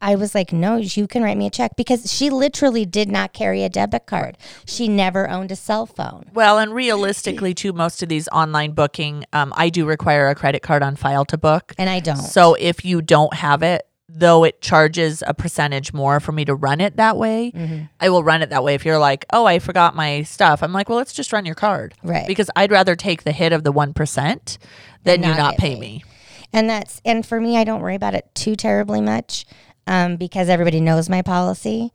[0.00, 3.32] I was like, no, you can write me a check because she literally did not
[3.32, 4.36] carry a debit card.
[4.66, 6.24] She never owned a cell phone.
[6.34, 10.60] Well, and realistically, too, most of these online booking, um, I do require a credit
[10.60, 11.72] card on file to book.
[11.78, 12.16] And I don't.
[12.16, 16.54] So if you don't have it, though it charges a percentage more for me to
[16.56, 17.84] run it that way, Mm-hmm.
[18.00, 18.74] I will run it that way.
[18.74, 21.54] If you're like, oh, I forgot my stuff, I'm like, well, let's just run your
[21.54, 21.94] card.
[22.02, 22.26] Right.
[22.26, 24.58] Because I'd rather take the hit of the 1%
[25.04, 25.80] than you not not pay paid.
[25.80, 26.04] me.
[26.52, 29.46] And that's and for me, I don't worry about it too terribly much
[29.86, 31.92] um, because everybody knows my policy.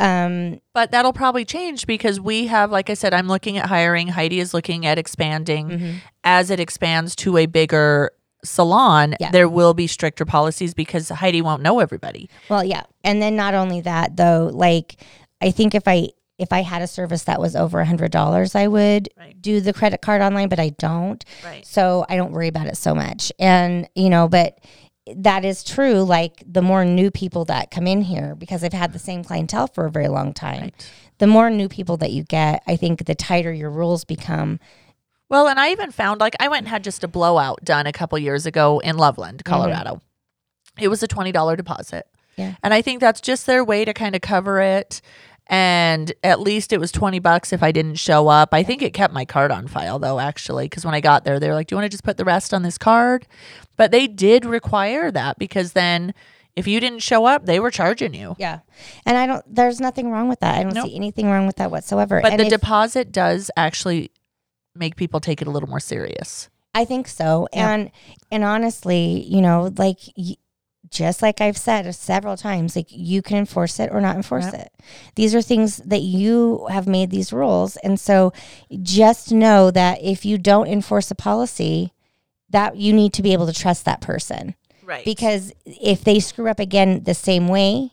[0.00, 4.08] Um, But that'll probably change because we have, like I said, I'm looking at hiring.
[4.08, 5.90] Heidi is looking at expanding Mm-hmm.
[6.24, 8.10] as it expands to a bigger
[8.42, 9.30] salon, Yeah.
[9.30, 12.30] there will be stricter policies because Heidi won't know everybody.
[12.48, 12.84] Well, yeah.
[13.04, 14.96] And then not only that though, like
[15.42, 16.08] I think if I
[16.40, 19.40] if I had a service that was over a hundred dollars, I would Right.
[19.40, 21.24] do the credit card online, but I don't.
[21.44, 21.64] Right.
[21.66, 23.30] So I don't worry about it so much.
[23.38, 24.58] And you know, but
[25.14, 26.02] that is true.
[26.02, 29.66] Like the more new people that come in here, because I've had the same clientele
[29.66, 30.90] for a very long time, Right.
[31.18, 34.58] the more new people that you get, I think the tighter your rules become.
[35.28, 37.92] Well, and I even found like I went and had just a blowout done a
[37.92, 39.52] couple years ago in Loveland, mm-hmm.
[39.52, 40.00] Colorado.
[40.78, 42.06] It was a $20 deposit.
[42.36, 42.54] Yeah.
[42.62, 45.00] And I think that's just their way to kind of cover it.
[45.52, 48.50] And at least it was 20 bucks if I didn't show up.
[48.54, 51.40] I think it kept my card on file though, actually, because when I got there,
[51.40, 53.26] they were like, Do you want to just put the rest on this card?
[53.76, 56.14] But they did require that because then
[56.54, 58.36] if you didn't show up, they were charging you.
[58.38, 58.60] Yeah.
[59.04, 60.56] And I don't, there's nothing wrong with that.
[60.58, 60.86] I don't Nope.
[60.86, 62.20] see anything wrong with that whatsoever.
[62.22, 64.12] But and the if- deposit does actually
[64.76, 66.48] make people take it a little more serious.
[66.74, 67.48] I think so.
[67.52, 67.72] Yeah.
[67.72, 67.90] And
[68.30, 70.36] and honestly, you know, like y-
[70.90, 74.54] just like I've said several times, like you can enforce it or not enforce Yep.
[74.54, 74.72] it.
[75.14, 77.76] These are things that you have made these rules.
[77.78, 78.32] And so
[78.82, 81.92] just know that if you don't enforce a policy,
[82.50, 84.56] that you need to be able to trust that person.
[84.82, 85.04] Right.
[85.04, 87.92] Because if they screw up again the same way,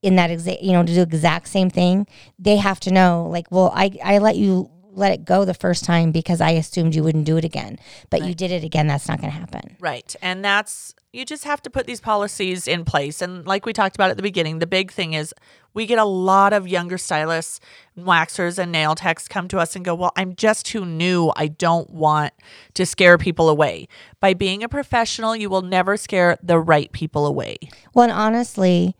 [0.00, 2.06] in that exact, you know, to do the exact same thing,
[2.38, 5.84] they have to know, like, well, I, I let you let it go the first
[5.84, 7.78] time because I assumed you wouldn't do it again,
[8.10, 8.86] but you did it again.
[8.86, 9.76] That's not going to happen.
[9.80, 10.14] Right.
[10.20, 13.22] And that's, you just have to put these policies in place.
[13.22, 15.32] And like we talked about at the beginning, the big thing is
[15.72, 17.60] we get a lot of younger stylists,
[17.96, 21.32] waxers, and nail techs come to us and go, Well, I'm just too new.
[21.36, 22.34] I don't want
[22.74, 23.88] to scare people away.
[24.20, 27.58] By being a professional, you will never scare the right people away.
[27.94, 28.96] Well, and honestly,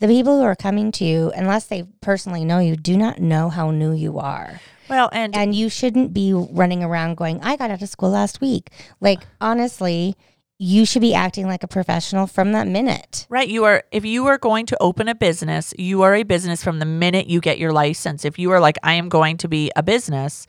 [0.00, 3.48] the people who are coming to you, unless they personally know you, do not know
[3.48, 4.60] how new you are.
[4.88, 8.40] Well, and, And you shouldn't be running around going, I got out of school last
[8.40, 8.70] week.
[9.00, 10.16] Like, honestly,
[10.58, 13.26] you should be acting like a professional from that minute.
[13.28, 13.48] Right.
[13.48, 16.78] You are, if you are going to open a business, you are a business from
[16.78, 18.24] the minute you get your license.
[18.24, 20.46] If you are like, I am going to be a business,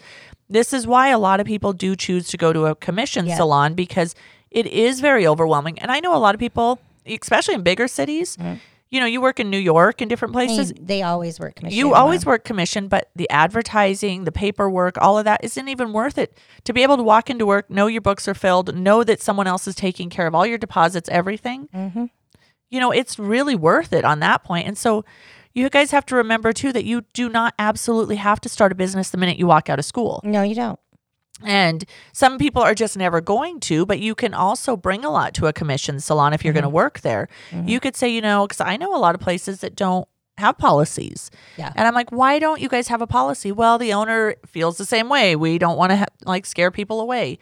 [0.49, 3.37] this is why a lot of people do choose to go to a commission Yeah.
[3.37, 4.13] salon because
[4.51, 5.79] it is very overwhelming.
[5.79, 8.55] And I know a lot of people, especially in bigger cities, mm-hmm.
[8.89, 10.73] You know, you work in New York and different places.
[10.79, 11.77] they always work commission.
[11.77, 16.17] You always work commission, but the advertising, the paperwork, all of that isn't even worth
[16.17, 16.37] it.
[16.65, 19.47] To be able to walk into work, know your books are filled, know that someone
[19.47, 22.05] else is taking care of all your deposits, everything, hmm
[22.71, 24.67] you know, it's really worth it on that point.
[24.67, 25.05] And so
[25.53, 28.75] you guys have to remember too that you do not absolutely have to start a
[28.75, 30.19] business the minute you walk out of school.
[30.23, 30.79] No, you don't.
[31.43, 35.33] And some people are just never going to, but you can also bring a lot
[35.35, 36.75] to a commission salon if you're going to mm-hmm.
[36.75, 37.27] work there.
[37.51, 37.67] Mm-hmm.
[37.67, 40.57] You could say, you know, because I know a lot of places that don't have
[40.57, 41.31] policies.
[41.57, 41.71] Yeah.
[41.75, 43.51] And I'm like, why don't you guys have a policy?
[43.51, 45.35] Well, the owner feels the same way.
[45.35, 47.37] We don't want to ha- like scare people away.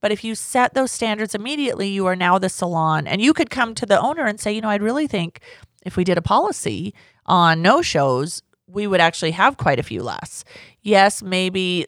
[0.00, 3.06] But if you set those standards immediately, you are now the salon.
[3.06, 5.40] And you could come to the owner and say, you know, I'd really think
[5.84, 10.02] if we did a policy on no shows, we would actually have quite a few
[10.02, 10.44] less.
[10.82, 11.86] Yes, maybe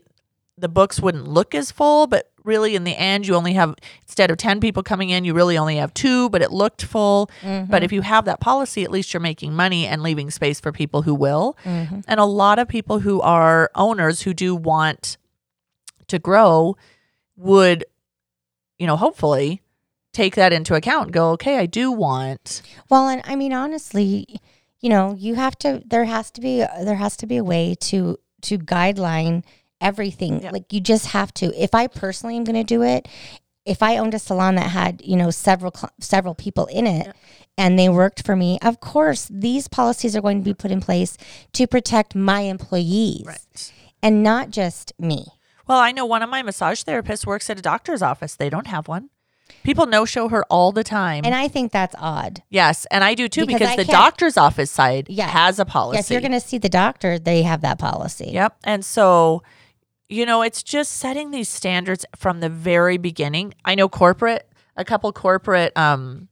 [0.58, 4.30] the books wouldn't look as full, but really in the end, you only have, instead
[4.30, 7.30] of 10 people coming in, you really only have two, but it looked full.
[7.42, 10.72] But if you have that policy, at least you're making money and leaving space for
[10.72, 11.58] people who will.
[11.64, 12.00] Mm-hmm.
[12.08, 15.18] And a lot of people who are owners who do want
[16.06, 16.76] to grow
[17.36, 17.84] would,
[18.78, 19.60] you know, hopefully
[20.12, 22.62] take that into account and go, okay, I do want.
[22.88, 24.40] Well, and I mean, honestly,
[24.80, 25.82] you know, you have to.
[25.84, 26.64] There has to be.
[26.82, 29.42] There has to be a way to to guideline
[29.80, 30.42] everything.
[30.42, 30.50] Yeah.
[30.50, 31.46] Like you just have to.
[31.60, 33.08] If I personally am going to do it,
[33.64, 37.14] if I owned a salon that had you know several cl- several people in it.
[37.58, 38.58] And they worked for me.
[38.60, 41.16] Of course, these policies are going to be put in place
[41.54, 45.26] to protect my employees and not just me.
[45.66, 48.36] Well, I know one of my massage therapists works at a doctor's office.
[48.36, 49.08] They don't have one.
[49.64, 51.24] People no show her all the time.
[51.24, 52.42] And I think that's odd.
[52.50, 55.28] yes, and I do too Because because, the doctor's office side Yeah.
[55.28, 55.98] has a policy.
[56.00, 58.32] If you're going to see the doctor, they have that policy.
[58.32, 58.56] Yep.
[58.64, 59.42] And so,
[60.08, 63.54] you know, it's just setting these standards from the very beginning.
[63.64, 66.28] I know corporate, a couple corporate um,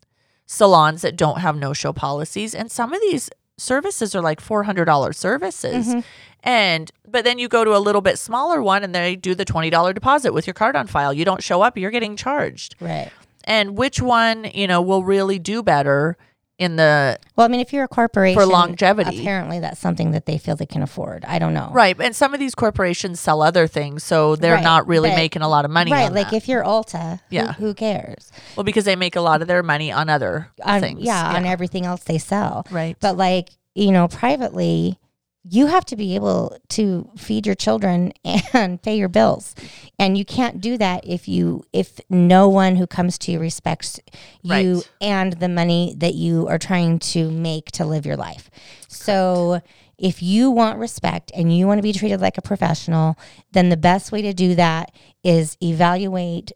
[0.47, 5.15] salons that don't have no show policies, and some of these services are like $400
[5.15, 5.89] services.
[5.89, 6.01] Mm-hmm.
[6.43, 9.45] And, but then you go to a little bit smaller one and they do the
[9.45, 11.13] $20 deposit with your card on file.
[11.13, 12.77] You don't show up, you're getting charged.
[12.81, 13.11] Right.
[13.45, 16.17] And which one, you know, will really do better
[16.59, 19.19] in the Well, I mean, if you're a corporation, for longevity.
[19.21, 21.25] apparently that's something that they feel they can afford.
[21.25, 21.69] I don't know.
[21.73, 21.97] Right.
[22.01, 25.43] And some of these corporations sell other things, so they're Right, not really but- making
[25.43, 25.91] a lot of money.
[25.91, 26.13] Right.
[26.13, 26.37] Like that.
[26.37, 27.55] if you're Ulta, Yeah.
[27.55, 28.31] who, cares?
[28.57, 31.01] well, because they make a lot of their money on other On, things.
[31.03, 32.65] Yeah, on everything else they sell.
[32.71, 32.97] Right.
[33.01, 34.99] But like, you know, privately,
[35.47, 38.13] you have to be able to feed your children
[38.55, 39.55] and pay your bills.
[39.99, 44.01] And you can't do that if you if no one who comes to you respects
[44.43, 44.91] you Right.
[45.01, 48.51] and the money that you are trying to make to live your life.
[48.89, 49.61] So
[49.99, 53.17] if you want respect and you want to be treated like a professional
[53.53, 54.91] then the best way to do that
[55.23, 56.51] is evaluate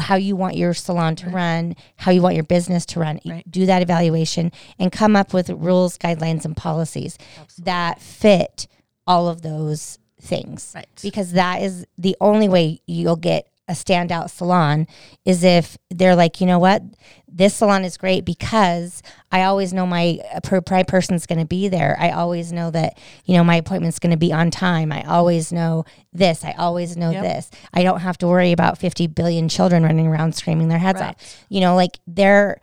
[0.00, 3.20] how you want your salon to run, how you want your business to run.
[3.24, 3.48] Right.
[3.50, 7.18] Do that evaluation and come up with rules, guidelines, and policies
[7.58, 8.66] that fit
[9.06, 10.72] all of those things.
[10.74, 10.88] Right.
[11.02, 14.86] Because that is the only way you'll get a standout salon
[15.24, 16.82] is if they're like, you know what,
[17.30, 21.68] this salon is great because I always know my uh, my person's going to be
[21.68, 21.96] there.
[22.00, 24.90] I always know that you know my appointment's going to be on time.
[24.90, 26.44] I always know this.
[26.44, 27.22] I always know Yep.
[27.22, 27.50] this.
[27.74, 31.10] I don't have to worry about 50 billion children running around screaming their heads Right.
[31.10, 31.44] off.
[31.50, 32.60] You know, like they're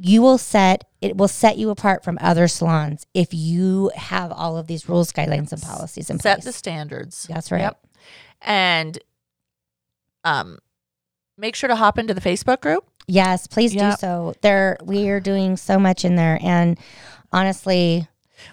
[0.00, 4.56] you will set it will set you apart from other salons if you have all
[4.56, 6.44] of these rules, guidelines, and policies in Set place.
[6.44, 7.26] the standards.
[7.28, 7.60] That's right.
[7.62, 7.86] Yep.
[8.42, 8.98] And
[10.24, 10.58] um,
[11.38, 12.84] make sure to hop into the Facebook group.
[13.06, 13.92] Yes, please Yep.
[13.92, 14.34] do so.
[14.40, 16.78] There, we are doing so much in there, and
[17.32, 18.08] honestly,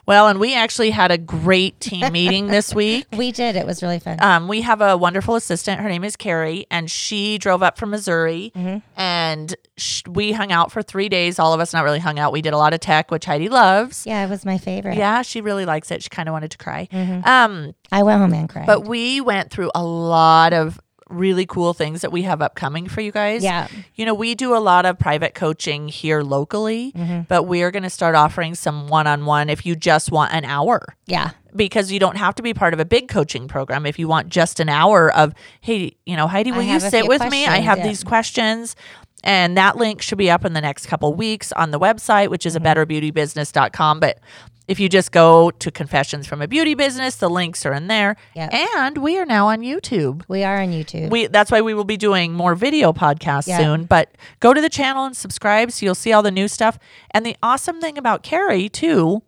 [0.05, 3.05] Well, and we actually had a great team meeting this week.
[3.11, 3.55] we did.
[3.57, 4.17] It was really fun.
[4.21, 5.81] Um, we have a wonderful assistant.
[5.81, 8.81] Her name is Carrie, and she drove up from Missouri, Mhm.
[8.95, 11.39] and sh- we hung out for three days.
[11.39, 12.31] All of us not really hung out.
[12.31, 14.05] We did a lot of tech, which Heidi loves.
[14.05, 14.95] yeah, it was my favorite.
[14.97, 16.03] Yeah, she really likes it.
[16.03, 16.87] She kind of wanted to cry.
[16.91, 17.25] Mhm.
[17.27, 18.65] Um, I went home and cried.
[18.67, 20.79] but we went through a lot of
[21.11, 23.43] really cool things that we have upcoming for you guys.
[23.43, 27.27] yeah, You know, we do a lot of private coaching here locally, Mhm.
[27.27, 30.45] but we're going to start offering some one on one if you just want an
[30.45, 33.99] hour yeah, because you don't have to be part of a big coaching program if
[33.99, 37.45] you want just an hour of hey you know heidi will you sit with me
[37.45, 37.87] i have yeah.
[37.87, 38.75] these questions
[39.23, 42.45] and that link should be up in the next couple weeks on the website which
[42.45, 42.65] is Mm-hmm.
[42.65, 42.75] is a
[43.11, 44.19] betterbeautybusiness.com but
[44.67, 48.15] if you just go to confessions from a beauty business the links are in there
[48.35, 48.53] Yep.
[48.53, 51.09] and we are now on youtube we are on YouTube.
[51.09, 53.57] we that's why we will be doing more video podcasts Yeah.
[53.57, 56.77] soon but go to the channel and subscribe so you'll see all the new stuff
[57.11, 59.23] and the awesome thing about carrie too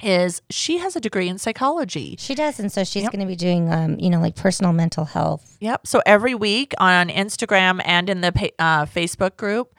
[0.00, 3.12] is she has a degree in psychology she does, and so she's Yep.
[3.12, 5.56] going to be doing, um, you know, like personal mental health.
[5.60, 5.88] Yep.
[5.88, 8.28] So every week on Instagram and in the
[8.60, 9.74] uh, Facebook group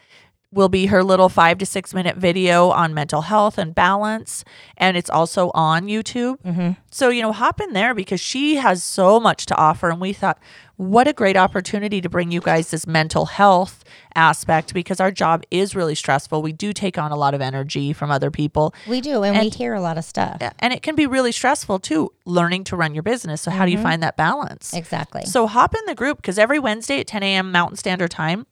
[0.51, 4.43] will be her little five to six minute video on mental health and balance.
[4.77, 6.37] And it's also on YouTube.
[6.43, 6.77] Mhm.
[6.91, 9.89] So, you know, hop in there because she has so much to offer.
[9.89, 10.39] And we thought,
[10.79, 13.83] what a great opportunity to bring you guys this mental health
[14.15, 16.41] aspect because our job is really stressful.
[16.41, 18.73] We do take on a lot of energy from other people.
[18.87, 20.41] We do, and, we hear a lot of stuff.
[20.59, 23.41] And it can be really stressful too, learning to run your business.
[23.41, 23.87] So, how do you mm-hmm.
[23.87, 24.73] find that balance?
[24.73, 25.25] Exactly.
[25.25, 27.51] So hop in the group because every Wednesday at 10 a.m.
[27.51, 28.47] Mountain Standard Time,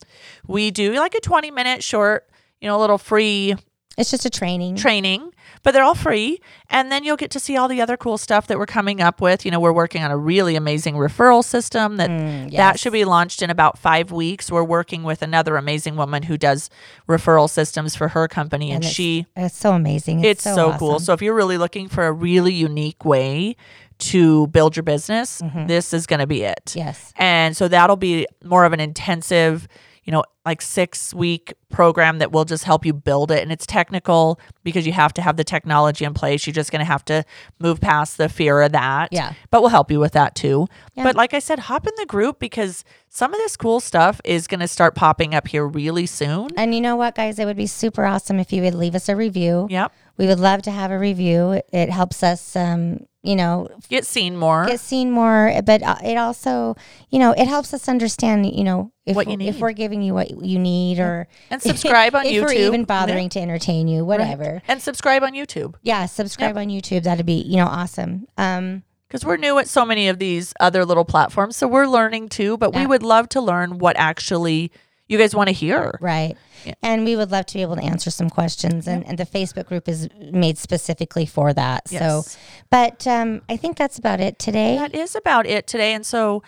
[0.45, 3.55] we do like a 20 minute short, you know, a little free
[3.97, 4.75] it's just a training.
[4.75, 5.31] training,
[5.63, 6.39] but they're all free.
[6.69, 9.21] And then you'll get to see all the other cool stuff that we're coming up
[9.21, 9.45] with.
[9.45, 13.05] You know, we're working on a really amazing referral system that Mm, that should be
[13.05, 14.51] launched in about five weeks.
[14.51, 16.69] We're working with another amazing woman who does
[17.07, 20.23] referral systems for her company, and, And it's- she It's so amazing.
[20.23, 20.91] it's so, cool.
[20.95, 21.05] awesome.
[21.05, 23.55] So if you're really looking for a really unique way
[23.99, 25.67] to build your business, Mm-hmm.
[25.67, 26.73] this is going to be it.
[26.75, 27.11] yes.
[27.17, 29.67] And so that'll be more of an intensive,
[30.03, 33.43] you know, like six week program that will just help you build it.
[33.43, 36.47] And it's technical because you have to have the technology in place.
[36.47, 37.23] You're just going to have to
[37.59, 39.09] move past the fear of that.
[39.11, 39.33] Yeah.
[39.51, 40.67] But we'll help you with that too.
[40.95, 41.03] Yeah.
[41.03, 44.47] But like I said, hop in the group because some of this cool stuff is
[44.47, 46.49] going to start popping up here really soon.
[46.55, 47.37] And you know what, guys?
[47.39, 49.67] It would be super awesome if you would leave us a review.
[49.69, 49.91] Yep.
[50.17, 51.61] We would love to have a review.
[51.71, 54.65] It, helps us, um, you know, Get seen more.
[54.65, 55.61] get seen more.
[55.63, 56.75] But uh, it also,
[57.11, 60.01] you know, it helps us understand, you know, if What you we're- if we're giving
[60.01, 62.41] you what you need, or And subscribe on if YouTube.
[62.45, 62.85] we're even Yeah.
[62.85, 64.19] bothering to entertain you, Right.
[64.19, 64.61] whatever.
[64.67, 65.75] And subscribe on YouTube.
[65.81, 67.03] Yeah, subscribe on YouTube.
[67.03, 68.27] That'd be, you know, awesome.
[68.37, 71.55] Um, because we're new at so many of these other little platforms.
[71.55, 74.69] So we're learning too, but we would love to learn what actually
[75.07, 75.97] you guys want to hear.
[76.01, 76.35] Right.
[76.65, 76.73] Yeah.
[76.83, 78.85] And we would love to be able to answer some questions.
[78.85, 81.83] And, and the Facebook group is made specifically for that.
[81.89, 82.01] Yes.
[82.01, 82.37] So,
[82.69, 84.75] but um, I think that's about it today.
[84.77, 85.93] That is about it today.
[85.93, 86.43] And so,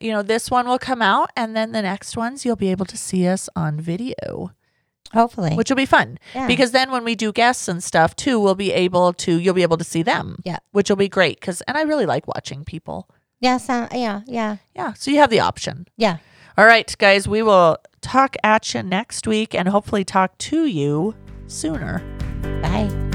[0.00, 2.86] you know, this one will come out, and then the next ones you'll be able
[2.86, 4.52] to see us on video,
[5.12, 5.54] Hopefully.
[5.56, 6.18] which will be fun.
[6.34, 6.46] Yeah.
[6.46, 9.62] Because then when we do guests and stuff too, we'll be able to, you'll be
[9.62, 10.36] able to see them.
[10.44, 10.58] Yeah.
[10.72, 11.40] Which will be great.
[11.40, 13.08] Because, and I really like watching people.
[13.40, 14.92] yeah, so, yeah, yeah, Yeah.
[14.94, 15.86] So you have the option.
[15.96, 16.18] yeah.
[16.58, 21.14] All right, guys, we will talk at you next week and hopefully talk to you
[21.46, 22.02] sooner.
[22.60, 23.09] Bye.